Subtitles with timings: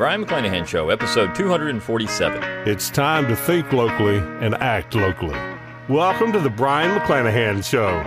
[0.00, 2.42] The Brion McClanahan Show, episode 247.
[2.66, 5.38] It's time to think locally and act locally.
[5.90, 8.02] Welcome to the Brion McClanahan Show.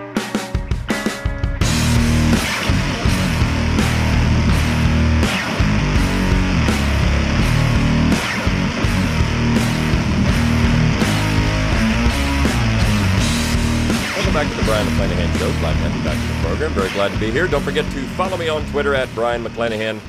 [14.16, 15.52] Welcome back to the Brion McClanahan Show.
[15.59, 16.71] Glad to have you back to the program.
[16.71, 17.47] Very glad to be here.
[17.47, 20.02] Don't forget to follow me on Twitter at Brion McClanahan,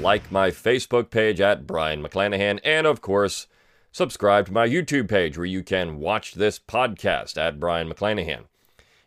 [0.00, 3.46] like my Facebook page at Brion McClanahan, and of course,
[3.92, 8.44] subscribe to my YouTube page where you can watch this podcast at Brion McClanahan.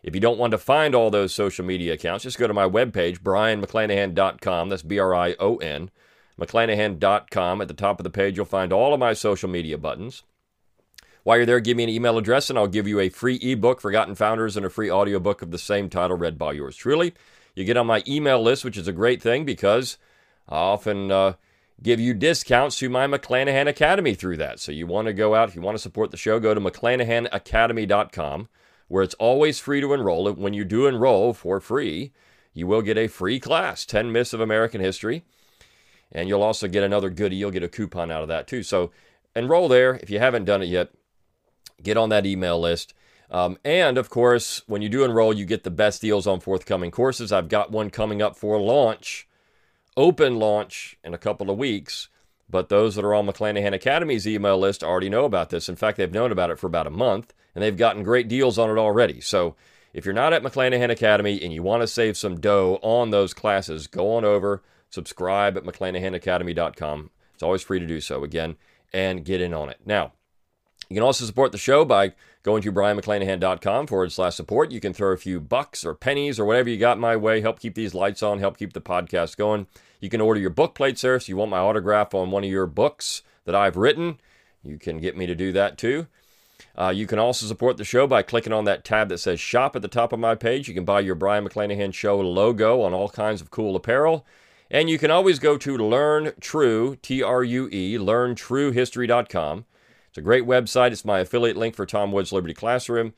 [0.02, 2.68] If you don't want to find all those social media accounts, just go to my
[2.68, 4.68] webpage, brionmcclanahan.com.
[4.68, 5.90] That's B R I O N,
[6.40, 7.60] McClanahan.com.
[7.60, 10.22] At the top of the page, you'll find all of my social media buttons.
[11.24, 13.80] While you're there, give me an email address and I'll give you a free ebook,
[13.80, 17.14] Forgotten Founders, and a free audiobook of the same title, read by yours truly.
[17.56, 19.98] You get on my email list, which is a great thing because
[20.48, 21.34] I often uh,
[21.82, 24.60] give you discounts to my McClanahan Academy through that.
[24.60, 26.60] So you want to go out, if you want to support the show, go to
[26.60, 28.48] McClanahanacademy.com,
[28.88, 30.32] where it's always free to enroll.
[30.32, 32.12] When you do enroll for free,
[32.52, 35.24] you will get a free class, 10 Myths of American History.
[36.12, 37.36] And you'll also get another goodie.
[37.36, 38.62] You'll get a coupon out of that too.
[38.62, 38.92] So
[39.34, 40.90] enroll there if you haven't done it yet
[41.82, 42.94] get on that email list.
[43.30, 46.90] Um, and of course, when you do enroll, you get the best deals on forthcoming
[46.90, 47.32] courses.
[47.32, 49.25] I've got one coming up for launch,
[49.96, 52.08] open launch in a couple of weeks.
[52.48, 55.68] But those that are on McClanahan Academy's email list already know about this.
[55.68, 58.58] In fact, they've known about it for about a month and they've gotten great deals
[58.58, 59.20] on it already.
[59.20, 59.56] So
[59.92, 63.34] if you're not at McClanahan Academy and you want to save some dough on those
[63.34, 67.10] classes, go on over, subscribe at McClanahanacademy.com.
[67.34, 68.56] It's always free to do so again
[68.92, 69.78] and get in on it.
[69.84, 70.12] Now,
[70.88, 72.12] you can also support the show by
[72.42, 74.70] going to brionmcclanahan.com forward slash support.
[74.70, 77.58] You can throw a few bucks or pennies or whatever you got my way, help
[77.58, 79.66] keep these lights on, help keep the podcast going.
[80.00, 81.18] You can order your book plates there.
[81.18, 84.18] So you want my autograph on one of your books that I've written,
[84.62, 86.06] you can get me to do that too.
[86.76, 89.76] Uh, you can also support the show by clicking on that tab that says shop
[89.76, 90.68] at the top of my page.
[90.68, 94.26] You can buy your Brion McClanahan Show logo on all kinds of cool apparel.
[94.70, 99.64] And you can always go to Learn True, T R U E, learntruehistory.com.
[100.08, 100.92] It's a great website.
[100.92, 103.14] It's my affiliate link for Tom Woods Liberty Classroom.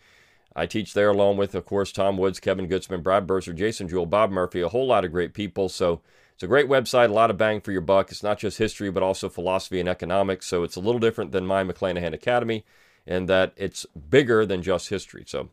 [0.54, 4.06] I teach there along with, of course, Tom Woods, Kevin Gutzman, Brad Birzer, Jason Jewell,
[4.06, 5.68] Bob Murphy, a whole lot of great people.
[5.68, 6.00] So
[6.38, 8.12] it's a great website, a lot of bang for your buck.
[8.12, 10.46] It's not just history, but also philosophy and economics.
[10.46, 12.64] So it's a little different than my McClanahan Academy
[13.04, 15.24] in that it's bigger than just history.
[15.26, 15.48] So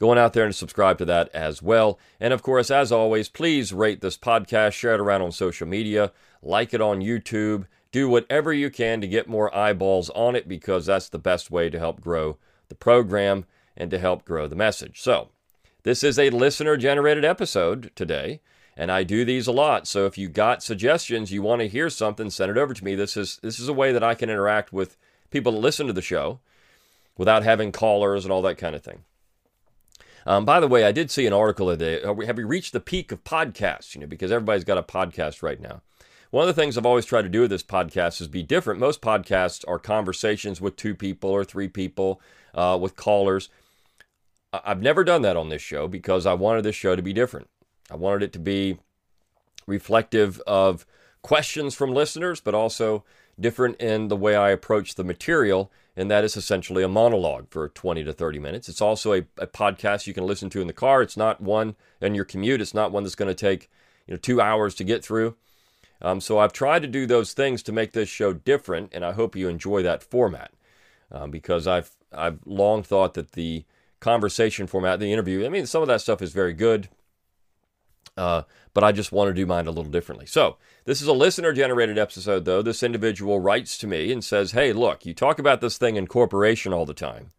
[0.00, 2.00] going out there and subscribe to that as well.
[2.18, 6.10] And of course, as always, please rate this podcast, share it around on social media,
[6.42, 10.86] like it on YouTube, do whatever you can to get more eyeballs on it because
[10.86, 12.38] that's the best way to help grow
[12.70, 13.44] the program
[13.76, 15.00] and to help grow the message.
[15.00, 15.28] So,
[15.84, 18.40] this is a listener generated episode today,
[18.80, 19.86] and I do these a lot.
[19.86, 22.94] So if you got suggestions, you want to hear something, send it over to me.
[22.94, 24.96] This is this is a way that I can interact with
[25.28, 26.40] people that listen to the show
[27.18, 29.04] without having callers and all that kind of thing.
[30.24, 32.00] Um, by the way, I did see an article today.
[32.24, 33.94] Have we reached the peak of podcasts?
[33.94, 35.82] You know, because everybody's got a podcast right now.
[36.30, 38.80] One of the things I've always tried to do with this podcast is be different.
[38.80, 42.18] Most podcasts are conversations with two people or three people,
[42.54, 43.50] uh, with callers.
[44.54, 47.48] I've never done that on this show because I wanted this show to be different.
[47.90, 48.78] I wanted it to be
[49.66, 50.86] reflective of
[51.22, 53.04] questions from listeners, but also
[53.38, 57.68] different in the way I approach the material, and that is essentially a monologue for
[57.68, 58.68] 20 to 30 minutes.
[58.68, 61.02] It's also a, a podcast you can listen to in the car.
[61.02, 62.60] It's not one in your commute.
[62.60, 63.70] It's not one that's going to take
[64.06, 65.36] you know two hours to get through.
[66.02, 69.12] Um, so I've tried to do those things to make this show different, and I
[69.12, 70.52] hope you enjoy that format
[71.10, 73.64] um, because I've I've long thought that the
[74.00, 76.88] conversation format, the interview, I mean, some of that stuff is very good,
[78.20, 78.42] uh,
[78.74, 80.26] but I just want to do mine a little differently.
[80.26, 82.62] So this is a listener generated episode, though.
[82.62, 86.72] This individual writes to me and says, "Hey, look, you talk about this thing incorporation
[86.72, 87.30] all the time.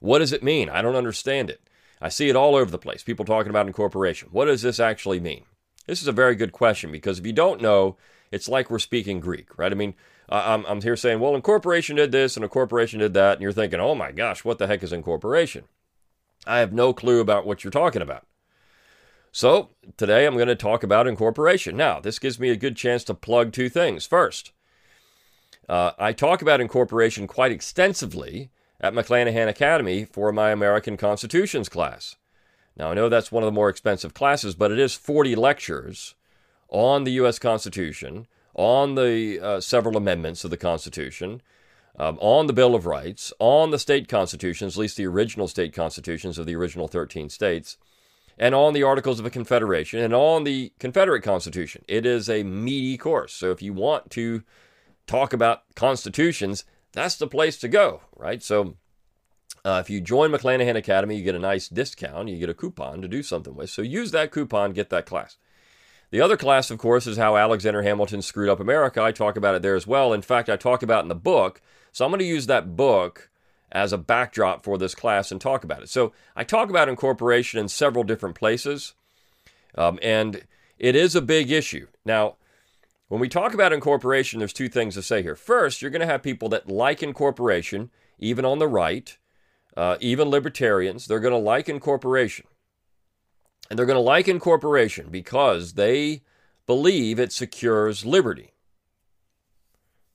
[0.00, 0.68] What does it mean?
[0.68, 1.60] I don't understand it.
[2.00, 3.02] I see it all over the place.
[3.02, 4.28] People talking about incorporation.
[4.32, 5.44] What does this actually mean?"
[5.86, 7.96] This is a very good question because if you don't know,
[8.32, 9.70] it's like we're speaking Greek, right?
[9.70, 9.94] I mean,
[10.30, 13.52] I'm, I'm here saying, well, incorporation did this and a corporation did that, and you're
[13.52, 15.64] thinking, oh my gosh, what the heck is incorporation?
[16.46, 18.26] I have no clue about what you're talking about.
[19.36, 21.76] So, today I'm going to talk about incorporation.
[21.76, 24.06] Now, this gives me a good chance to plug two things.
[24.06, 24.52] First,
[25.68, 28.50] uh, I talk about incorporation quite extensively
[28.80, 32.14] at McClanahan Academy for my American Constitutions class.
[32.76, 36.14] Now, I know that's one of the more expensive classes, but it is 40 lectures
[36.68, 37.40] on the U.S.
[37.40, 41.42] Constitution, on the uh, several amendments of the Constitution,
[41.98, 45.74] um, on the Bill of Rights, on the state constitutions, at least the original state
[45.74, 47.78] constitutions of the original 13 states
[48.38, 51.84] and on the Articles of a Confederation and on the Confederate Constitution.
[51.88, 53.32] It is a meaty course.
[53.32, 54.42] So if you want to
[55.06, 58.42] talk about constitutions, that's the place to go, right?
[58.42, 58.76] So
[59.64, 62.28] uh, if you join McClanahan Academy, you get a nice discount.
[62.28, 63.70] You get a coupon to do something with.
[63.70, 65.36] So use that coupon, get that class.
[66.10, 69.02] The other class, of course, is how Alexander Hamilton screwed up America.
[69.02, 70.12] I talk about it there as well.
[70.12, 71.60] In fact, I talk about in the book.
[71.92, 73.30] So I'm going to use that book
[73.74, 75.88] as a backdrop for this class and talk about it.
[75.88, 78.94] So I talk about incorporation in several different places,
[79.74, 80.44] um, and
[80.78, 81.88] it is a big issue.
[82.04, 82.36] Now,
[83.08, 85.36] when we talk about incorporation, there's two things to say here.
[85.36, 89.18] First, you're going to have people that like incorporation, even on the right,
[89.76, 92.46] uh, even libertarians, they're going to like incorporation.
[93.68, 96.22] And they're going to like incorporation because they
[96.66, 98.52] believe it secures liberty.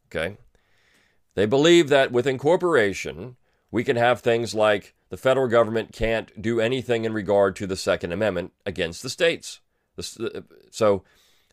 [0.07, 0.37] Okay?
[1.35, 3.35] They believe that with incorporation,
[3.71, 7.75] we can have things like the federal government can't do anything in regard to the
[7.75, 9.59] Second Amendment against the states.
[10.71, 11.03] So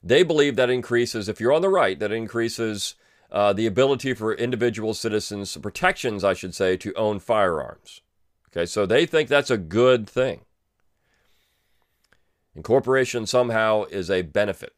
[0.02, 2.94] they believe that increases, if you're on the right, that increases
[3.30, 8.02] uh, the ability for individual citizens, protections, I should say, to own firearms.
[8.50, 10.42] Okay, so they think that's a good thing.
[12.54, 14.74] Incorporation somehow is a benefit.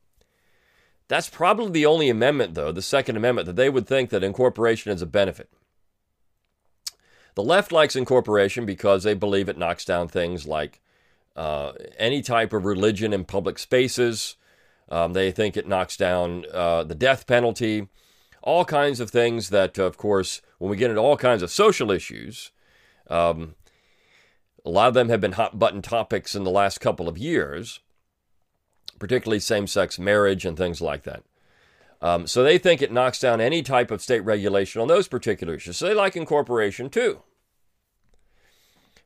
[1.06, 4.92] That's probably the only amendment, though, the Second Amendment, that they would think that incorporation
[4.92, 5.48] is a benefit.
[7.38, 10.80] The left likes incorporation because they believe it knocks down things like
[11.36, 14.34] uh, any type of religion in public spaces.
[14.88, 17.86] Um, they think it knocks down uh, the death penalty,
[18.42, 21.92] all kinds of things that, of course, when we get into all kinds of social
[21.92, 22.50] issues,
[23.08, 23.54] um,
[24.64, 27.78] a lot of them have been hot button topics in the last couple of years,
[28.98, 31.22] particularly same sex marriage and things like that.
[32.02, 35.54] Um, so they think it knocks down any type of state regulation on those particular
[35.54, 35.76] issues.
[35.76, 37.22] So they like incorporation too.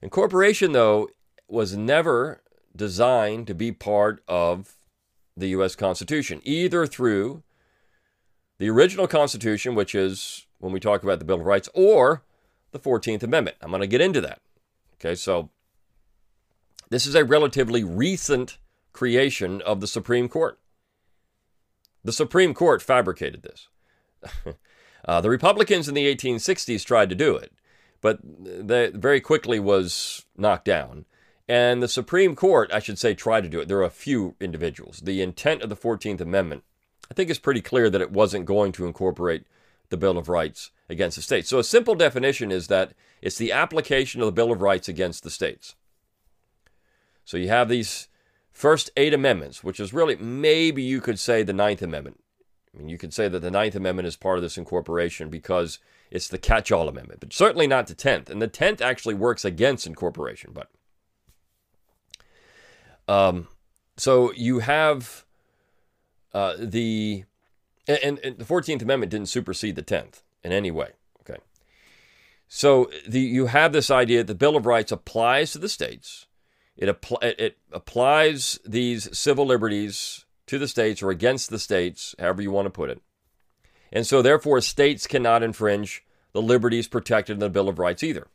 [0.03, 1.09] Incorporation, though,
[1.47, 2.43] was never
[2.75, 4.75] designed to be part of
[5.37, 5.77] the U.S.
[5.77, 7.43] Constitution, either through
[8.59, 12.23] the original Constitution, which is when we talk about the Bill of Rights, or
[12.73, 13.57] the 14th Amendment.
[13.61, 14.41] I'm going to get into that.
[14.95, 15.51] Okay, so
[16.91, 18.59] this is a relatively recent
[18.93, 20.59] creation of the Supreme Court.
[22.05, 23.69] The Supreme Court fabricated this.
[25.05, 27.53] uh, the Republicans in the 1860s tried to do it
[28.03, 31.07] but that very quickly was knocked down.
[31.49, 33.69] And the Supreme Court, I should say, tried to do it.
[33.69, 35.01] There are a few individuals.
[35.01, 36.65] The intent of the 14th Amendment,
[37.11, 39.47] I think, is pretty clear that it wasn't going to incorporate
[39.89, 41.49] the Bill of Rights against the states.
[41.49, 45.23] So a simple definition is that it's the application of the Bill of Rights against
[45.23, 45.75] the states.
[47.25, 48.09] So you have these
[48.51, 52.21] first eight amendments, which is really maybe you could say the Ninth Amendment.
[52.75, 55.79] I mean, you could say that the Ninth Amendment is part of this incorporation because
[56.13, 58.29] it's the catch all amendment, but certainly not the 10th.
[58.29, 60.53] And the 10th actually works against incorporation.
[60.53, 60.69] But
[63.09, 63.49] um,
[63.97, 65.25] so you have
[66.35, 67.25] uh, the,
[67.89, 70.91] and, and the 14th Amendment didn't supersede the 10th in any way.
[71.21, 71.41] Okay.
[72.47, 76.27] So the, you have this idea that the Bill of Rights applies to the states.
[76.77, 82.51] It, it applies these civil liberties to the states or against the states, however you
[82.51, 83.01] want to put it.
[83.93, 88.29] And so, therefore, states cannot infringe the liberties protected in the Bill of Rights either.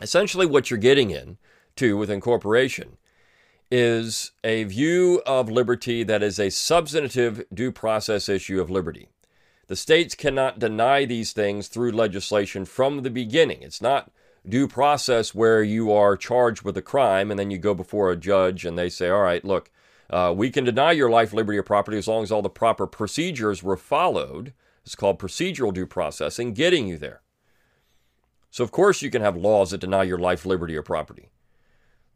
[0.00, 1.38] Essentially, what you're getting in
[1.76, 2.96] to with incorporation
[3.70, 9.08] is a view of liberty that is a substantive due process issue of liberty.
[9.68, 13.62] The states cannot deny these things through legislation from the beginning.
[13.62, 14.10] It's not
[14.46, 18.16] due process where you are charged with a crime and then you go before a
[18.16, 19.70] judge and they say, all right, look,
[20.10, 22.86] uh, we can deny your life, liberty, or property as long as all the proper
[22.86, 24.52] procedures were followed.
[24.84, 27.22] It's called procedural due process in getting you there.
[28.50, 31.30] So, of course, you can have laws that deny your life, liberty, or property.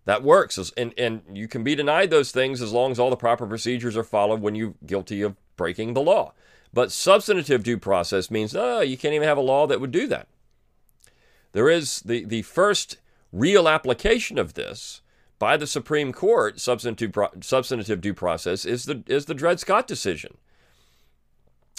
[0.05, 0.59] That works.
[0.76, 3.97] And, and you can be denied those things as long as all the proper procedures
[3.97, 6.33] are followed when you're guilty of breaking the law.
[6.73, 10.07] But substantive due process means, no, you can't even have a law that would do
[10.09, 10.28] that.
[11.52, 12.99] There is the, the first
[13.33, 15.00] real application of this
[15.38, 20.37] by the Supreme Court, substantive, substantive due process, is the, is the Dred Scott decision.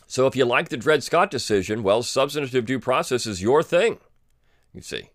[0.05, 3.99] So if you like the Dred Scott decision, well, substantive due process is your thing,
[4.73, 5.09] you see.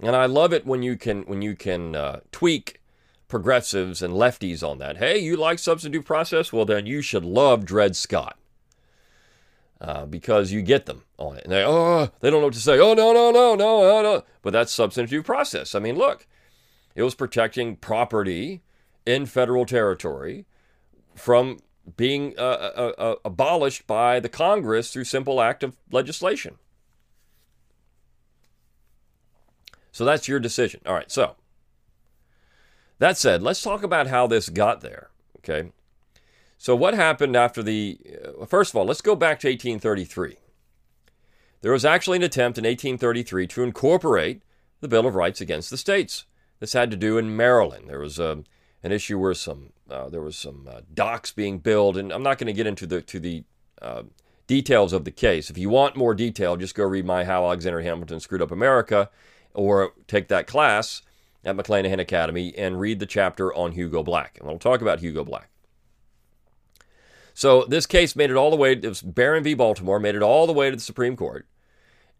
[0.00, 2.80] And I love it when you can when you can uh, tweak
[3.28, 4.96] progressives and lefties on that.
[4.96, 6.52] Hey, you like substantive due process?
[6.52, 8.36] Well, then you should love Dred Scott.
[9.80, 11.44] Uh, because you get them on it.
[11.44, 12.78] And they, oh, they don't know what to say.
[12.78, 14.24] Oh, no, no, no, no, no, no.
[14.40, 15.74] But that's substantive due process.
[15.74, 16.26] I mean, look,
[16.94, 18.62] it was protecting property
[19.06, 20.46] in federal territory
[21.14, 21.58] from
[21.96, 26.56] being uh, uh, uh, abolished by the Congress through simple act of legislation.
[29.92, 30.80] So that's your decision.
[30.86, 31.10] All right.
[31.10, 31.36] So
[32.98, 35.10] that said, let's talk about how this got there.
[35.38, 35.70] Okay.
[36.58, 37.98] So what happened after the?
[38.40, 40.36] Uh, first of all, let's go back to 1833.
[41.60, 44.42] There was actually an attempt in 1833 to incorporate
[44.80, 46.24] the Bill of Rights against the states.
[46.60, 47.88] This had to do in Maryland.
[47.88, 48.44] There was a, um,
[48.82, 52.38] an issue where some uh, there was some uh, docks being built, and I'm not
[52.38, 53.44] going to get into the to the
[53.82, 54.02] uh,
[54.46, 55.50] details of the case.
[55.50, 59.10] If you want more detail, just go read my How Alexander Hamilton Screwed Up America,
[59.52, 61.02] or take that class
[61.44, 65.24] at McClanahan Academy and read the chapter on Hugo Black, and we'll talk about Hugo
[65.24, 65.50] Black.
[67.34, 68.72] So this case made it all the way.
[68.72, 69.54] It was Barron v.
[69.54, 71.46] Baltimore, made it all the way to the Supreme Court.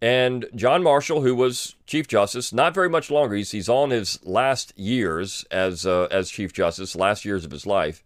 [0.00, 3.36] And John Marshall, who was Chief Justice, not very much longer.
[3.36, 7.66] He's, he's on his last years as, uh, as Chief Justice, last years of his
[7.66, 8.02] life.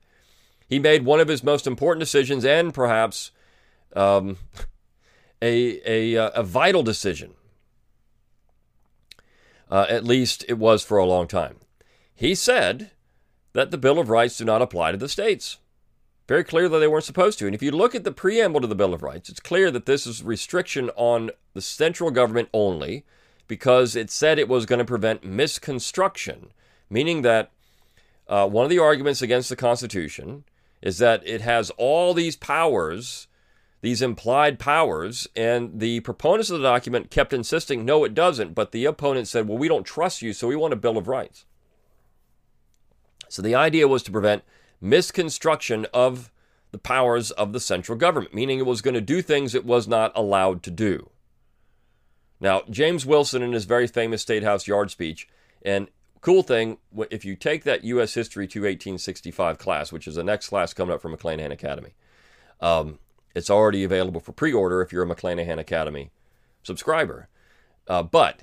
[0.68, 3.32] He made one of his most important decisions and perhaps
[3.96, 4.36] um,
[5.42, 7.34] a, a, uh, a vital decision.
[9.70, 11.56] Uh, at least it was for a long time.
[12.14, 12.90] He said
[13.52, 15.58] that the Bill of Rights do not apply to the states.
[16.28, 17.46] Very clear that they weren't supposed to.
[17.46, 19.86] And if you look at the preamble to the Bill of Rights, it's clear that
[19.86, 23.06] this is restriction on the central government only
[23.48, 26.52] because it said it was going to prevent misconstruction,
[26.90, 27.50] meaning that
[28.28, 30.44] uh, one of the arguments against the Constitution
[30.82, 33.26] is that it has all these powers,
[33.80, 38.54] these implied powers, and the proponents of the document kept insisting, no, it doesn't.
[38.54, 41.08] But the opponents said, well, we don't trust you, so we want a Bill of
[41.08, 41.46] Rights.
[43.30, 44.42] So the idea was to prevent
[44.80, 46.30] misconstruction of
[46.70, 49.88] the powers of the central government, meaning it was going to do things it was
[49.88, 51.10] not allowed to do.
[52.40, 55.28] Now, James Wilson, in his very famous State House Yard speech,
[55.62, 55.88] and
[56.20, 56.78] cool thing,
[57.10, 58.14] if you take that U.S.
[58.14, 61.94] History to 1865 class, which is the next class coming up from McClanahan Academy,
[62.60, 62.98] um,
[63.34, 66.10] it's already available for pre order if you're a McClanahan Academy
[66.62, 67.28] subscriber.
[67.86, 68.42] Uh, but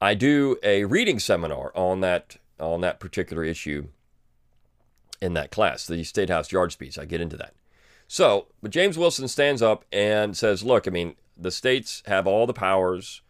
[0.00, 3.88] I do a reading seminar on that on that particular issue
[5.22, 6.98] in that class, the State House Yard Speech.
[6.98, 7.54] I get into that.
[8.08, 12.46] So, but James Wilson stands up and says, look, I mean, the states have all
[12.46, 13.22] the powers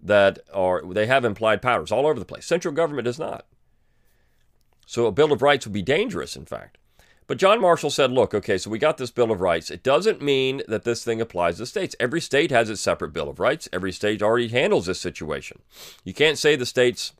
[0.00, 2.46] that are, they have implied powers all over the place.
[2.46, 3.44] Central government does not.
[4.86, 6.78] So a Bill of Rights would be dangerous, in fact.
[7.26, 9.70] But John Marshall said, look, okay, so we got this Bill of Rights.
[9.70, 11.96] It doesn't mean that this thing applies to states.
[11.98, 13.68] Every state has its separate Bill of Rights.
[13.72, 15.60] Every state already handles this situation.
[16.04, 17.12] You can't say the states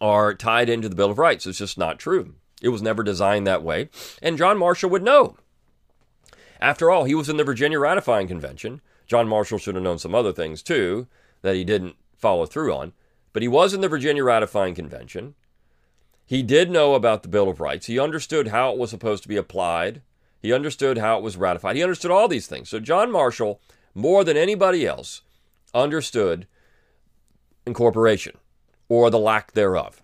[0.00, 1.46] are tied into the Bill of Rights.
[1.46, 2.34] It's just not true.
[2.60, 3.88] It was never designed that way.
[4.22, 5.36] And John Marshall would know.
[6.60, 8.80] After all, he was in the Virginia Ratifying Convention.
[9.06, 11.06] John Marshall should have known some other things too
[11.42, 12.92] that he didn't follow through on.
[13.32, 15.34] But he was in the Virginia Ratifying Convention.
[16.26, 17.86] He did know about the Bill of Rights.
[17.86, 20.02] He understood how it was supposed to be applied.
[20.40, 21.76] He understood how it was ratified.
[21.76, 22.68] He understood all these things.
[22.68, 23.60] So John Marshall,
[23.94, 25.22] more than anybody else,
[25.74, 26.46] understood
[27.66, 28.36] incorporation
[28.88, 30.02] or the lack thereof.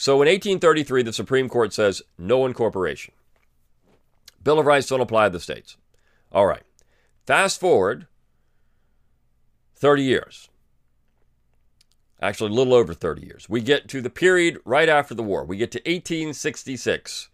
[0.00, 3.12] So in 1833, the Supreme Court says no incorporation.
[4.42, 5.76] Bill of Rights don't apply to the states.
[6.32, 6.62] All right.
[7.26, 8.06] Fast forward
[9.76, 10.48] 30 years.
[12.18, 13.50] Actually, a little over 30 years.
[13.50, 15.44] We get to the period right after the war.
[15.44, 17.28] We get to 1866.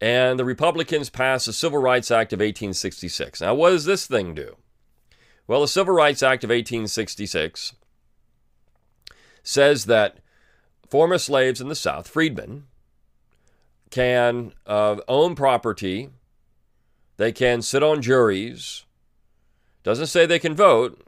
[0.00, 3.42] And the Republicans pass the Civil Rights Act of 1866.
[3.42, 4.56] Now, what does this thing do?
[5.46, 7.74] Well, the Civil Rights Act of 1866
[9.42, 10.16] says that
[10.92, 12.64] former slaves in the South, freedmen,
[13.88, 16.10] can uh, own property.
[17.16, 18.84] They can sit on juries.
[19.84, 21.02] Doesn't say they can vote.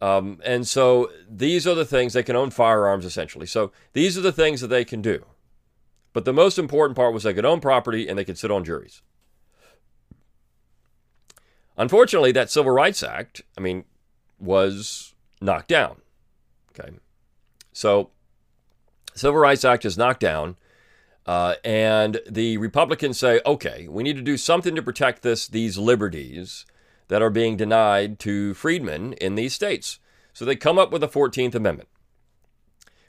[0.00, 3.44] Um, and so these are the things they can own firearms essentially.
[3.44, 5.26] So these are the things that they can do.
[6.14, 8.64] But the most important part was they could own property and they could sit on
[8.64, 9.02] juries.
[11.76, 13.84] Unfortunately, that Civil Rights Act, I mean,
[14.40, 15.12] was
[15.42, 16.00] knocked down.
[16.70, 16.92] Okay.
[17.74, 18.12] So
[19.14, 20.56] Civil Rights Act is knocked down.
[21.24, 25.78] Uh, and the Republicans say, okay, we need to do something to protect this, these
[25.78, 26.66] liberties
[27.08, 30.00] that are being denied to freedmen in these states.
[30.32, 31.88] So they come up with the 14th Amendment.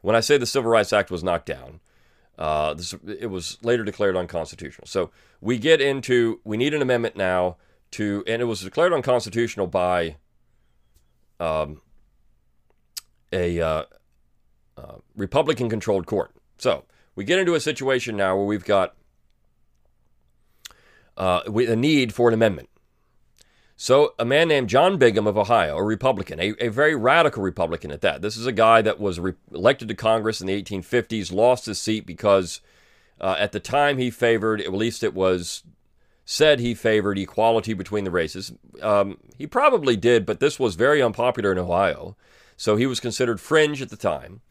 [0.01, 1.79] When I say the Civil Rights Act was knocked down,
[2.37, 4.87] uh, this, it was later declared unconstitutional.
[4.87, 7.57] So we get into, we need an amendment now
[7.91, 10.17] to, and it was declared unconstitutional by
[11.39, 11.81] um,
[13.31, 13.83] a, uh,
[14.83, 16.31] uh, Republican controlled court.
[16.57, 16.83] So
[17.15, 18.95] we get into a situation now where we've got
[21.17, 22.69] uh, a need for an amendment.
[23.75, 27.91] So, a man named John Bingham of Ohio, a Republican, a, a very radical Republican
[27.91, 28.21] at that.
[28.21, 31.81] This is a guy that was re- elected to Congress in the 1850s, lost his
[31.81, 32.61] seat because
[33.19, 35.63] uh, at the time he favored, at least it was
[36.23, 38.53] said he favored equality between the races.
[38.81, 42.15] Um, he probably did, but this was very unpopular in Ohio.
[42.55, 44.41] So he was considered fringe at the time.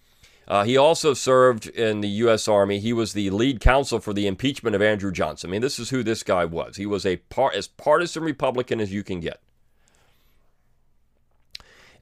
[0.49, 2.49] Uh, he also served in the U.S.
[2.49, 2.79] Army.
[2.79, 5.51] He was the lead counsel for the impeachment of Andrew Johnson.
[5.51, 6.77] I mean, this is who this guy was.
[6.77, 9.41] He was a par- as partisan Republican as you can get.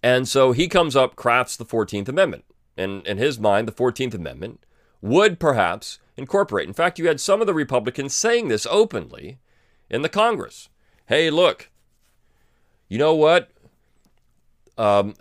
[0.03, 2.45] And so he comes up, crafts the 14th Amendment.
[2.77, 4.65] And in his mind, the 14th Amendment
[5.03, 6.69] would perhaps incorporate.
[6.69, 9.39] In fact, you had some of the Republicans saying this openly
[9.91, 10.69] in the Congress.
[11.07, 11.71] Hey, look,
[12.89, 13.51] you know what?
[14.79, 15.15] Um,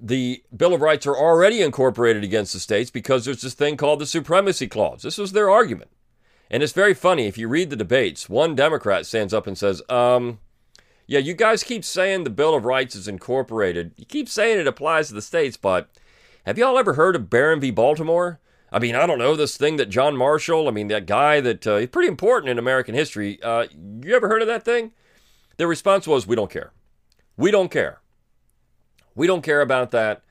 [0.00, 4.00] the Bill of Rights are already incorporated against the states because there's this thing called
[4.00, 5.02] the Supremacy Clause.
[5.02, 5.90] This was their argument.
[6.50, 7.26] And it's very funny.
[7.26, 10.40] If you read the debates, one Democrat stands up and says, um,
[11.06, 13.92] yeah, you guys keep saying the Bill of Rights is incorporated.
[13.96, 15.88] You keep saying it applies to the states, but
[16.46, 17.70] have y'all ever heard of Barron v.
[17.70, 18.40] Baltimore?
[18.72, 21.66] I mean, I don't know, this thing that John Marshall, I mean, that guy that
[21.66, 23.42] uh, pretty important in American history.
[23.42, 23.66] Uh,
[24.02, 24.92] you ever heard of that thing?
[25.56, 26.72] Their response was, we don't care.
[27.36, 28.00] We don't care.
[29.14, 30.22] We don't care about that.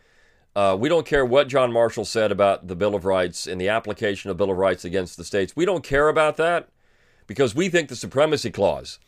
[0.56, 3.70] Uh, we don't care what John Marshall said about the Bill of Rights and the
[3.70, 5.56] application of Bill of Rights against the states.
[5.56, 6.70] We don't care about that
[7.28, 9.00] because we think the Supremacy Clause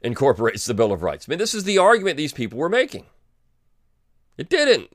[0.00, 1.26] incorporates the Bill of Rights.
[1.28, 3.06] I mean, this is the argument these people were making.
[4.38, 4.90] It didn't.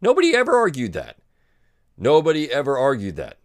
[0.00, 1.16] Nobody ever argued that.
[1.96, 3.38] Nobody ever argued that.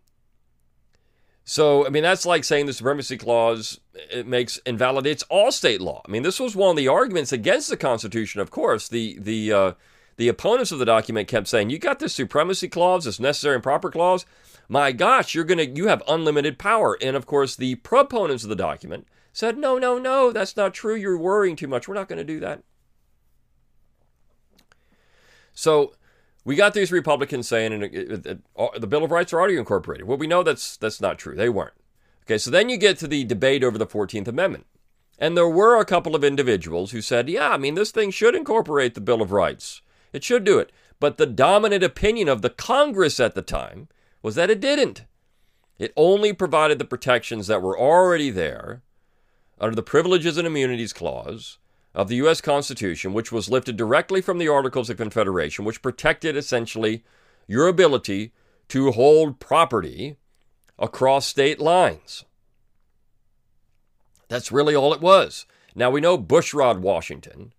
[1.49, 6.01] So, I mean, that's like saying the Supremacy Clause it makes invalidates all state law.
[6.05, 8.41] I mean, this was one of the arguments against the Constitution.
[8.41, 9.71] Of course, the the uh,
[10.17, 13.63] the opponents of the document kept saying, "You got this Supremacy Clause, this Necessary and
[13.63, 14.25] Proper Clause.
[14.67, 18.55] My gosh, you're gonna you have unlimited power." And of course, the proponents of the
[18.57, 20.95] document said, "No, no, no, that's not true.
[20.95, 21.87] You're worrying too much.
[21.87, 22.61] We're not going to do that."
[25.53, 25.93] So
[26.47, 30.07] we got these Republicans saying and the Bill of Rights are already incorporated.
[30.07, 31.35] Well, we know that's that's not true.
[31.35, 31.73] They weren't.
[32.23, 34.65] Okay, so then you get to the debate over the 14th Amendment.
[35.19, 38.33] And there were a couple of individuals who said, yeah, I mean, this thing should
[38.33, 39.81] incorporate the Bill of Rights.
[40.13, 40.71] It should do it.
[41.01, 43.89] But the dominant opinion of the Congress at the time
[44.21, 45.03] was that it didn't.
[45.77, 48.83] It only provided the protections that were already there
[49.59, 51.57] under the Privileges and Immunities Clause
[51.97, 52.41] of the U.S.
[52.41, 57.03] Constitution, which was lifted directly from the Articles of Confederation, which protected essentially
[57.47, 58.31] your ability
[58.67, 60.15] to hold property
[60.77, 62.23] across state lines.
[64.27, 65.47] That's really all it was.
[65.73, 67.51] Now we know Bushrod Washington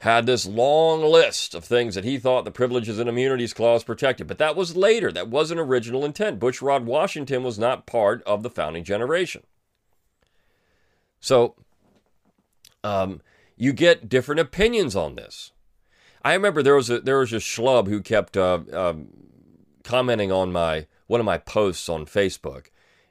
[0.00, 4.26] had this long list of things that he thought the Privileges and Immunities Clause protected,
[4.26, 5.12] but that was later.
[5.12, 6.40] That wasn't original intent.
[6.40, 9.44] Bushrod Washington was not part of the founding generation.
[11.20, 11.54] So
[12.84, 13.20] um,
[13.56, 15.52] you get different opinions on this.
[16.22, 19.08] I remember there was a there was a schlub who kept uh, um,
[19.84, 22.66] commenting on my one of my posts on Facebook,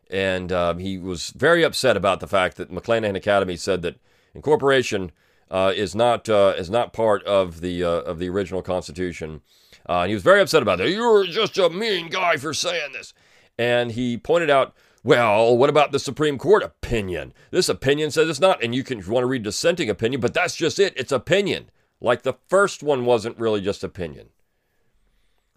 [0.09, 3.99] and um, he was very upset about the fact that McClanahan Academy said that
[4.35, 5.11] incorporation
[5.49, 9.41] uh, is not uh, is not part of the uh, of the original Constitution.
[9.87, 10.89] Uh, and he was very upset about that.
[10.89, 13.13] You're just a mean guy for saying this.
[13.57, 17.33] And he pointed out well, what about the Supreme Court opinion?
[17.51, 20.55] This opinion says it's not, and you can want to read dissenting opinion, but that's
[20.55, 20.93] just it.
[20.97, 21.69] It's opinion.
[22.01, 24.29] Like the first one wasn't really just opinion.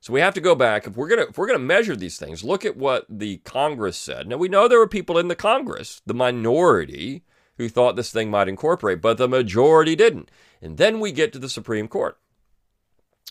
[0.01, 2.43] So we have to go back if we're gonna if we're gonna measure these things.
[2.43, 4.27] Look at what the Congress said.
[4.27, 7.23] Now we know there were people in the Congress, the minority,
[7.57, 10.31] who thought this thing might incorporate, but the majority didn't.
[10.61, 12.19] And then we get to the Supreme Court.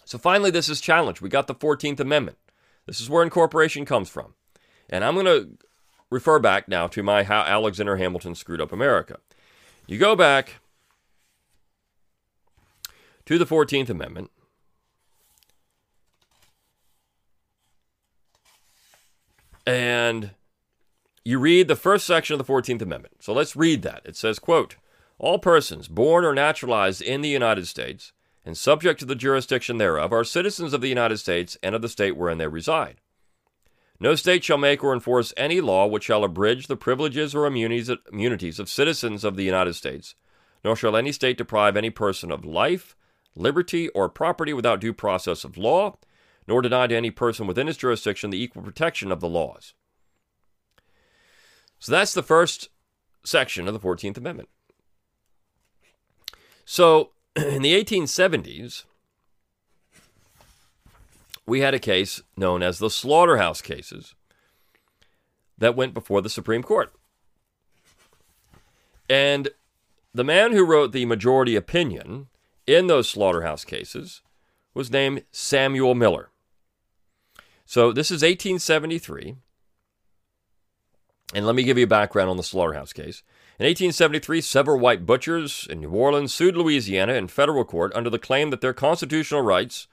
[0.06, 1.21] So finally, this is challenged.
[1.21, 2.38] We got the Fourteenth Amendment.
[2.86, 4.34] This is where incorporation comes from.
[4.89, 5.58] And I'm going to
[6.12, 9.17] refer back now to my How Alexander Hamilton Screwed Up America.
[9.88, 10.60] You go back
[13.26, 14.30] to the 14th Amendment.
[19.65, 20.32] And
[21.24, 23.24] you read the first section of the 14th Amendment.
[23.24, 24.02] So let's read that.
[24.06, 24.76] It says, quote,
[25.17, 28.12] all persons born or naturalized in the United States
[28.43, 31.89] and subject to the jurisdiction thereof are citizens of the United States and of the
[31.89, 33.00] state wherein they reside.
[34.02, 38.60] No state shall make or enforce any law which shall abridge the privileges or immunities
[38.60, 40.16] of citizens of the United States,
[40.64, 42.96] nor shall any state deprive any person of life,
[43.36, 45.96] liberty, or property without due process of law,
[46.48, 49.76] nor deny to any person within its jurisdiction the equal protection of the laws.
[51.78, 52.70] So that's the first
[53.24, 54.50] section of the 14th Amendment.
[56.66, 58.86] So in the 1870s,
[61.52, 64.16] we had a case known as the slaughterhouse cases,
[65.58, 66.94] that went before the Supreme Court.
[69.10, 69.50] And
[70.14, 72.28] the man who wrote the majority opinion
[72.66, 74.22] in those slaughterhouse cases
[74.74, 76.30] was named Samuel Miller.
[77.66, 79.36] So this is 1873.
[81.34, 83.24] And let me give you a background on the slaughterhouse case.
[83.60, 88.18] In 1873, several white butchers in New Orleans sued Louisiana in federal court under the
[88.18, 89.90] claim that their constitutional rights,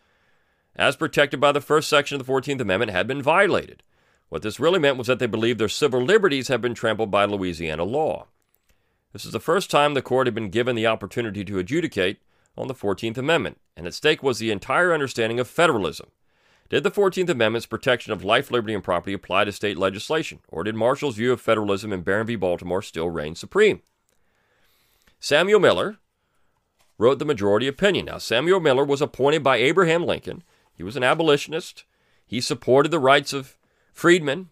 [0.79, 3.83] as protected by the first section of the 14th Amendment, had been violated.
[4.29, 7.25] What this really meant was that they believed their civil liberties had been trampled by
[7.25, 8.27] Louisiana law.
[9.13, 12.21] This is the first time the court had been given the opportunity to adjudicate
[12.57, 16.11] on the 14th Amendment, and at stake was the entire understanding of federalism.
[16.69, 20.63] Did the 14th Amendment's protection of life, liberty, and property apply to state legislation, or
[20.63, 22.37] did Marshall's view of federalism in Barron v.
[22.37, 23.81] Baltimore still reign supreme?
[25.19, 25.97] Samuel Miller
[26.99, 28.07] wrote the majority opinion.
[28.07, 30.43] Now, Samuel Miller was appointed by Abraham Lincoln.
[30.79, 31.85] He was an abolitionist.
[32.25, 33.59] He supported the rights of
[33.93, 34.49] freedmen.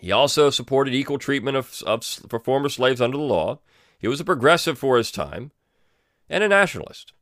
[0.00, 3.58] He also supported equal treatment of, of for former slaves under the law.
[3.98, 5.52] He was a progressive for his time
[6.30, 7.12] and a nationalist.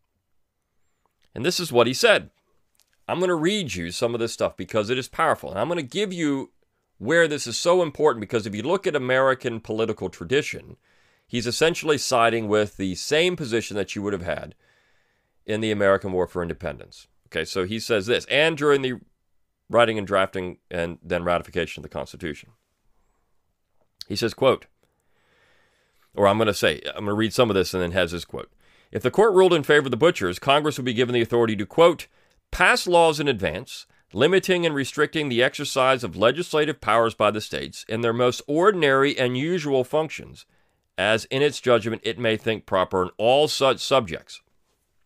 [1.34, 2.30] And this is what he said.
[3.08, 5.50] I'm going to read you some of this stuff because it is powerful.
[5.50, 6.52] And I'm going to give you
[6.98, 10.76] where this is so important because if you look at American political tradition,
[11.26, 14.54] he's essentially siding with the same position that you would have had
[15.44, 17.08] in the American War for Independence.
[17.30, 19.00] Okay, so he says this, and during the
[19.68, 22.50] writing and drafting and then ratification of the Constitution.
[24.08, 24.66] He says, quote,
[26.14, 28.10] or I'm going to say, I'm going to read some of this and then has
[28.10, 28.50] his quote.
[28.90, 31.54] If the court ruled in favor of the butchers, Congress would be given the authority
[31.54, 32.08] to, quote,
[32.50, 37.84] pass laws in advance limiting and restricting the exercise of legislative powers by the states
[37.88, 40.46] in their most ordinary and usual functions,
[40.98, 44.40] as in its judgment it may think proper in all such subjects.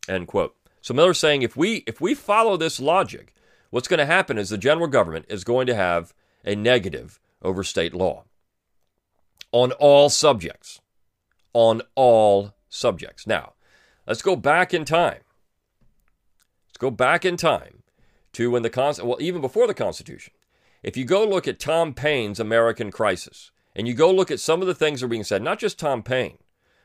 [0.08, 0.56] End quote.
[0.84, 3.32] So Miller's saying if we if we follow this logic,
[3.70, 6.12] what's going to happen is the general government is going to have
[6.44, 8.24] a negative over state law
[9.50, 10.82] on all subjects.
[11.54, 13.26] On all subjects.
[13.26, 13.54] Now,
[14.06, 15.20] let's go back in time.
[16.68, 17.82] Let's go back in time
[18.34, 20.34] to when the Constitution, well, even before the Constitution.
[20.82, 24.60] If you go look at Tom Paine's American Crisis, and you go look at some
[24.60, 26.36] of the things that are being said, not just Tom Paine,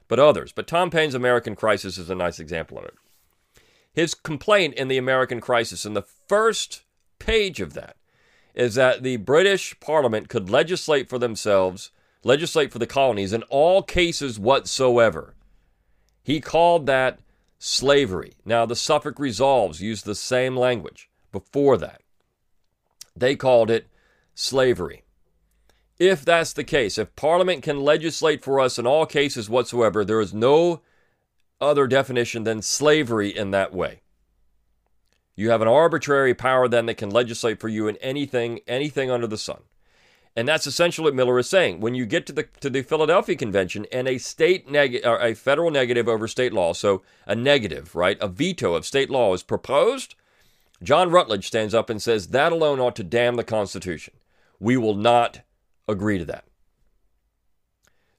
[0.07, 2.93] but others, but Tom Paine's American Crisis is a nice example of it.
[3.93, 6.83] His complaint in the American Crisis, in the first
[7.17, 7.95] page of that,
[8.53, 11.91] is that the British Parliament could legislate for themselves,
[12.23, 15.35] legislate for the colonies in all cases whatsoever.
[16.23, 17.19] He called that
[17.57, 18.33] slavery.
[18.45, 22.01] Now, the Suffolk Resolves used the same language before that.
[23.15, 23.87] They called it
[24.33, 25.03] slavery.
[25.97, 30.21] If that's the case, if Parliament can legislate for us in all cases whatsoever, there
[30.21, 30.81] is no
[31.61, 34.01] other definition than slavery in that way.
[35.35, 39.27] You have an arbitrary power then that can legislate for you in anything, anything under
[39.27, 39.61] the sun.
[40.35, 41.79] And that's essentially what Miller is saying.
[41.79, 45.33] When you get to the to the Philadelphia Convention and a state neg- or a
[45.33, 49.43] federal negative over state law, so a negative, right, a veto of state law is
[49.43, 50.15] proposed,
[50.83, 54.13] John Rutledge stands up and says that alone ought to damn the Constitution.
[54.59, 55.41] We will not
[55.87, 56.45] agree to that.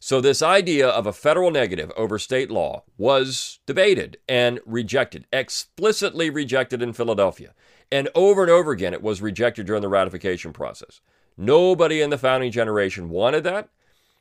[0.02, 6.30] So this idea of a federal negative over state law was debated and rejected, explicitly
[6.30, 7.52] rejected in Philadelphia.
[7.92, 11.02] And over and over again, it was rejected during the ratification process.
[11.36, 13.68] Nobody in the founding generation wanted that.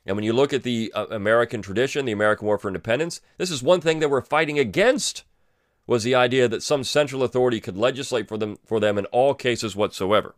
[0.04, 3.50] And when you look at the uh, American tradition, the American War for Independence, this
[3.50, 5.24] is one thing they were fighting against
[5.86, 9.34] was the idea that some central authority could legislate for them for them in all
[9.34, 10.34] cases whatsoever.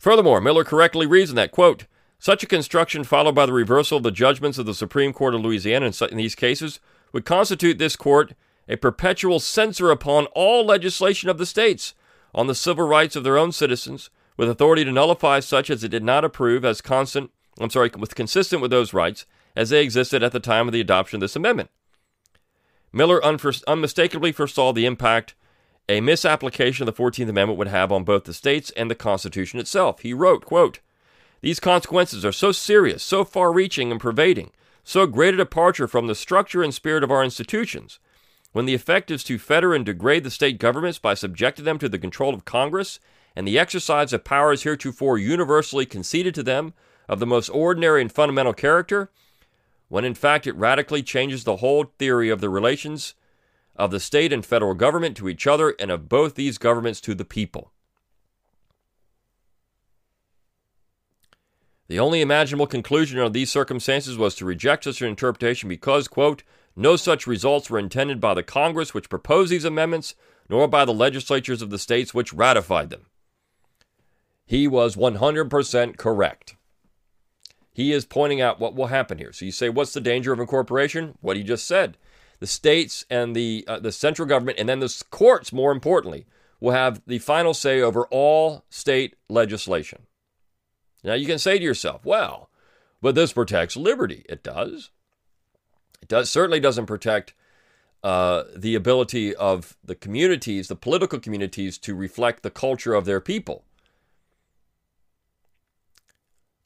[0.00, 1.84] Furthermore, Miller correctly reasoned that, quote,
[2.18, 5.42] such a construction followed by the reversal of the judgments of the Supreme Court of
[5.42, 6.80] Louisiana in, these cases
[7.12, 8.32] would constitute this court
[8.66, 11.92] a perpetual censor upon all legislation of the states,
[12.34, 14.08] on the civil rights of their own citizens,
[14.38, 18.14] with authority to nullify such as it did not approve as constant, I'm sorry, with
[18.14, 21.36] consistent with those rights as they existed at the time of the adoption of this
[21.36, 21.68] amendment.
[22.90, 25.34] Miller unmistakably foresaw the impact
[25.90, 29.58] a misapplication of the 14th Amendment would have on both the states and the Constitution
[29.58, 30.00] itself.
[30.00, 30.78] He wrote, quote,
[31.40, 34.52] These consequences are so serious, so far reaching and pervading,
[34.84, 37.98] so great a departure from the structure and spirit of our institutions,
[38.52, 41.88] when the effect is to fetter and degrade the state governments by subjecting them to
[41.88, 43.00] the control of Congress
[43.34, 46.72] and the exercise of powers heretofore universally conceded to them
[47.08, 49.10] of the most ordinary and fundamental character,
[49.88, 53.14] when in fact it radically changes the whole theory of the relations
[53.80, 57.14] of the state and federal government to each other and of both these governments to
[57.14, 57.72] the people.
[61.88, 66.42] The only imaginable conclusion under these circumstances was to reject such an interpretation because, quote,
[66.76, 70.14] no such results were intended by the Congress which proposed these amendments,
[70.48, 73.06] nor by the legislatures of the states which ratified them.
[74.44, 76.54] He was 100% correct.
[77.72, 79.32] He is pointing out what will happen here.
[79.32, 81.16] So you say, what's the danger of incorporation?
[81.22, 81.96] What he just said.
[82.40, 86.26] The states and the, uh, the central government, and then the courts, more importantly,
[86.58, 90.06] will have the final say over all state legislation.
[91.04, 92.50] Now you can say to yourself, well,
[93.00, 94.24] but this protects liberty.
[94.28, 94.90] It does.
[96.02, 97.34] It does certainly doesn't protect
[98.02, 103.20] uh, the ability of the communities, the political communities, to reflect the culture of their
[103.20, 103.64] people.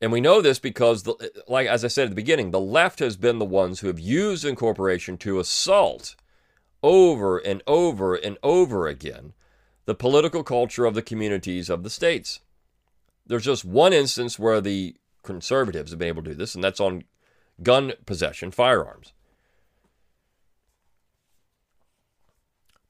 [0.00, 2.98] And we know this because, the, like as I said at the beginning, the left
[2.98, 6.16] has been the ones who have used incorporation to assault
[6.83, 9.33] over and over and over again
[9.87, 12.40] the political culture of the communities of the states.
[13.26, 16.80] There's just one instance where the conservatives have been able to do this, and that's
[16.80, 17.04] on
[17.62, 19.12] gun possession, firearms.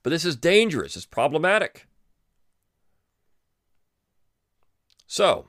[0.03, 1.87] But this is dangerous, it's problematic.
[5.07, 5.47] So,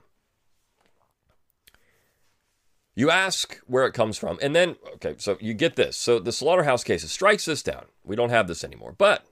[2.96, 5.96] you ask where it comes from, and then, okay, so you get this.
[5.98, 7.84] So the slaughterhouse cases strikes this down.
[8.02, 8.94] We don't have this anymore.
[8.96, 9.24] But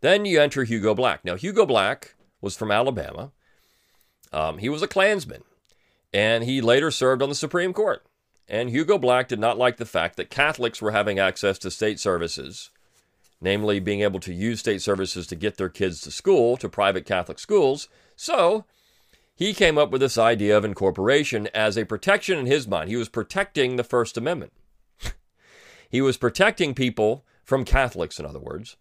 [0.00, 1.24] then you enter Hugo Black.
[1.24, 3.32] Now, Hugo Black was from Alabama.
[4.32, 5.42] Um, he was a Klansman,
[6.14, 8.06] and he later served on the Supreme Court.
[8.46, 11.98] And Hugo Black did not like the fact that Catholics were having access to state
[11.98, 12.70] services,
[13.40, 17.04] namely being able to use state services to get their kids to school, to private
[17.04, 17.88] Catholic schools.
[18.14, 18.64] So
[19.38, 22.90] he came up with this idea of incorporation as a protection in his mind.
[22.90, 24.52] He was protecting the First Amendment.
[25.88, 28.76] he was protecting people from Catholics, in other words.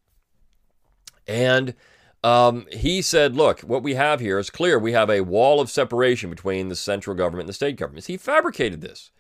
[1.28, 1.76] And
[2.24, 4.80] um, he said, look, what we have here is clear.
[4.80, 8.08] We have a wall of separation between the central government and the state governments.
[8.08, 9.12] He fabricated this.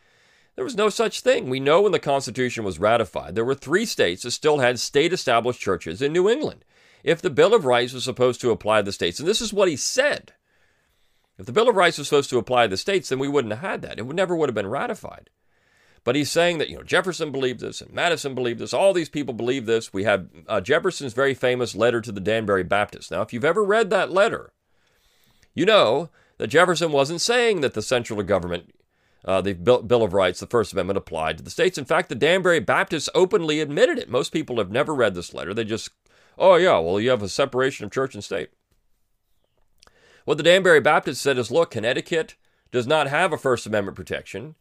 [0.56, 1.52] There was no such thing.
[1.52, 5.13] We know when the Constitution was ratified, there were three states that still had state
[5.13, 6.65] established churches in New England.
[7.04, 9.54] If the Bill of Rights was supposed to apply to the states, and this is
[9.54, 10.34] what he said,
[11.38, 13.54] if the Bill of Rights was supposed to apply to the states, then we wouldn't
[13.54, 14.00] have had that.
[14.00, 15.30] It would never would have been ratified.
[16.04, 18.73] But he's saying that, you know, Jefferson believed this and Madison believed this.
[18.73, 19.91] All these people believe this.
[19.91, 23.12] We have uh, Jefferson's very famous letter to the Danbury Baptists.
[23.12, 24.54] Now, if you've ever read that letter,
[25.54, 28.73] you know that Jefferson wasn't saying that the central government,
[29.26, 31.78] uh, the Bill of Rights, the First Amendment applied to the states.
[31.78, 34.10] In fact, the Danbury Baptists openly admitted it.
[34.10, 35.54] Most people have never read this letter.
[35.54, 35.89] They just,
[36.38, 38.52] oh, yeah, well, you have a separation of church and state.
[40.28, 42.36] What the Danbury Baptists said is look, Connecticut
[42.70, 44.56] does not have a First Amendment protection.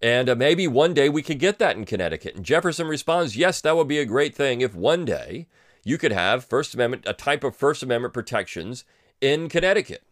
[0.00, 2.34] And uh, maybe one day we could get that in Connecticut.
[2.34, 5.48] And Jefferson responds, yes, that would be a great thing if one day
[5.84, 8.86] you could have First Amendment, a type of First Amendment protections
[9.20, 10.02] in Connecticut.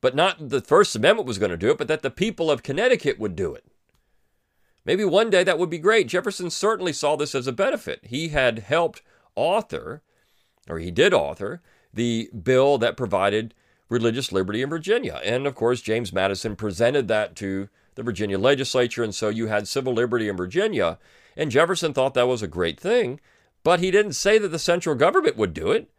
[0.00, 2.62] But not the First Amendment was going to do it, but that the people of
[2.62, 3.66] Connecticut would do it.
[4.86, 6.08] Maybe one day that would be great.
[6.08, 8.00] Jefferson certainly saw this as a benefit.
[8.04, 9.02] He had helped
[9.34, 10.00] author,
[10.70, 11.60] or he did author,
[11.92, 13.52] the bill that provided
[13.92, 15.20] religious liberty in Virginia.
[15.22, 19.68] And of course, James Madison presented that to the Virginia legislature, and so you had
[19.68, 20.98] civil liberty in Virginia.
[21.36, 23.20] And Jefferson thought that was a great thing,
[23.62, 25.90] but he didn't say that the central government would do it.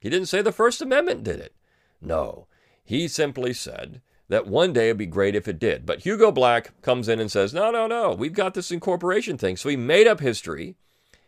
[0.00, 1.54] He didn't say the First Amendment did it.
[2.00, 2.46] No,
[2.84, 5.84] he simply said that one day it'd be great if it did.
[5.84, 9.56] But Hugo Black comes in and says, no, no, no, we've got this incorporation thing.
[9.56, 10.76] So he made up history.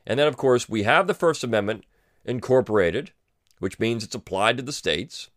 [0.07, 1.85] And then, of course, we have the First Amendment
[2.25, 3.11] incorporated,
[3.59, 5.29] which means it's applied to the states.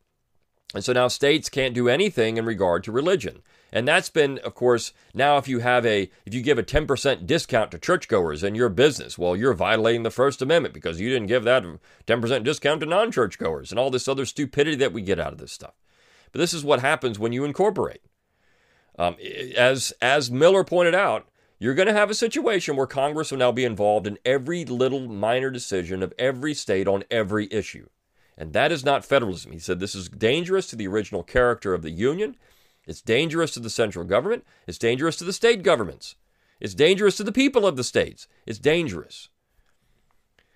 [0.74, 3.42] And so now states can't do anything in regard to religion.
[3.72, 7.26] And that's been, of course, now if you have a, if you give a 10%
[7.26, 11.28] discount to churchgoers in your business, well, you're violating the First Amendment because you didn't
[11.28, 11.64] give that
[12.06, 15.40] 10% discount to non churchgoers and all this other stupidity that we get out of
[15.40, 15.74] this stuff.
[16.32, 18.02] But this is what happens when you incorporate.
[18.98, 19.16] Um,
[19.56, 21.28] as, as Miller pointed out,
[21.60, 25.08] you're going to have a situation where Congress will now be involved in every little
[25.08, 27.88] minor decision of every state on every issue.
[28.38, 29.52] And that is not federalism.
[29.52, 32.36] He said this is dangerous to the original character of the Union.
[32.86, 34.46] It's dangerous to the central government.
[34.68, 36.16] It's dangerous to the state governments.
[36.60, 38.28] It's dangerous to the people of the states.
[38.46, 39.30] It's dangerous.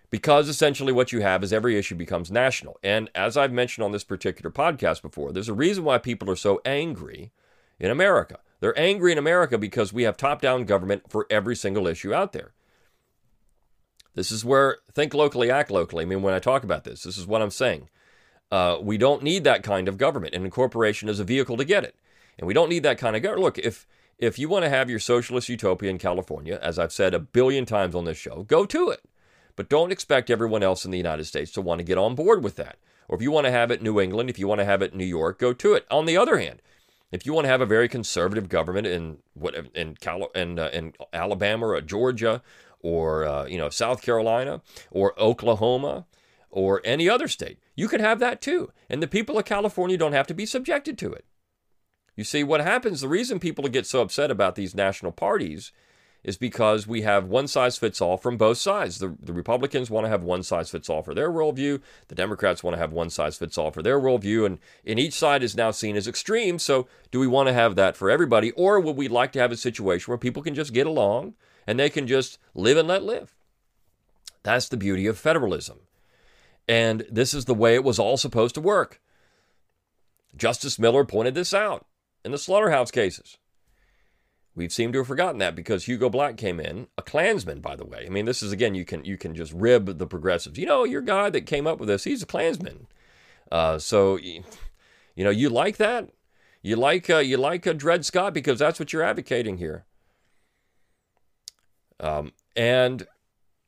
[0.10, 2.78] Because essentially what you have is every issue becomes national.
[2.84, 6.36] And as I've mentioned on this particular podcast before, there's a reason why people are
[6.36, 7.32] so angry
[7.80, 8.40] in America.
[8.60, 12.34] They're angry in America because we have top down government for every single issue out
[12.34, 12.52] there.
[14.14, 16.04] This is where think locally, act locally.
[16.04, 17.90] I mean, when I talk about this, this is what I'm saying.
[18.52, 21.86] Uh, we don't need that kind of government, and incorporation is a vehicle to get
[21.86, 21.96] it.
[22.38, 23.46] And we don't need that kind of government.
[23.46, 27.14] Look, if if you want to have your socialist utopia in California, as I've said
[27.14, 29.02] a billion times on this show, go to it.
[29.56, 32.44] But don't expect everyone else in the United States to want to get on board
[32.44, 32.78] with that.
[33.08, 34.94] Or if you want to have it New England, if you want to have it
[34.94, 35.86] in New York, go to it.
[35.92, 36.62] On the other hand,
[37.12, 40.70] if you want to have a very conservative government in what in Cal in, uh,
[40.72, 42.42] in Alabama or Georgia
[42.82, 46.06] or uh, you know South Carolina or Oklahoma
[46.50, 47.60] or any other state.
[47.76, 50.98] You could have that too, and the people of California don't have to be subjected
[51.00, 51.26] to it.
[52.16, 55.72] You see, what happens, the reason people get so upset about these national parties
[56.24, 59.00] is because we have one size fits all from both sides.
[59.00, 61.82] The, the Republicans want to have one size fits all for their worldview.
[62.10, 64.46] The Democrats want to have one size fits all for their worldview.
[64.46, 66.60] And, and each side is now seen as extreme.
[66.60, 68.52] So, do we want to have that for everybody?
[68.52, 71.34] Or would we like to have a situation where people can just get along
[71.68, 73.36] and they can just live and let live?
[74.44, 75.80] That's the beauty of federalism.
[76.68, 79.02] And this is the way it was all supposed to work.
[80.36, 81.86] Justice Miller pointed this out
[82.24, 83.38] in the slaughterhouse cases.
[84.54, 87.86] We've seemed to have forgotten that because Hugo Black came in, a Klansman, by the
[87.86, 88.04] way.
[88.06, 90.58] I mean, this is again, you can you can just rib the progressives.
[90.58, 92.88] You know, your guy that came up with this, he's a Klansman.
[93.50, 94.44] Uh, so, you
[95.18, 96.10] know, you like that.
[96.62, 99.86] You like uh, you like uh, Dred Scott because that's what you're advocating here.
[102.02, 103.08] Um, and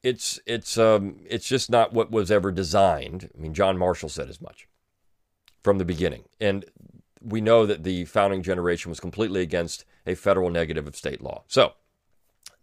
[0.01, 3.29] it's it's um, it's just not what was ever designed.
[3.37, 4.67] I mean, John Marshall said as much
[5.63, 6.65] from the beginning, and
[7.21, 11.43] we know that the founding generation was completely against a federal negative of state law.
[11.47, 11.73] So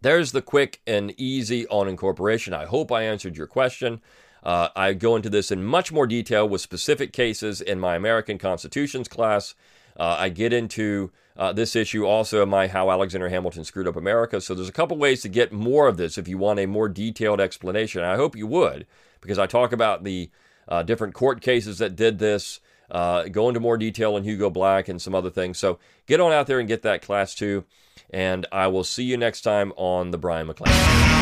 [0.01, 2.53] there's the quick and easy on incorporation.
[2.53, 4.01] I hope I answered your question.
[4.43, 8.37] Uh, I go into this in much more detail with specific cases in my American
[8.37, 9.55] Constitutions class.
[9.97, 14.41] Uh, I get into uh, this issue also my How Alexander Hamilton Screwed Up America.
[14.41, 16.89] So there's a couple ways to get more of this if you want a more
[16.89, 18.03] detailed explanation.
[18.03, 18.85] I hope you would,
[19.21, 20.29] because I talk about the
[20.67, 22.59] uh, different court cases that did this
[22.91, 25.57] uh, go into more detail on Hugo Black and some other things.
[25.57, 27.63] So get on out there and get that class too.
[28.09, 31.20] And I will see you next time on The Brion McClanahan.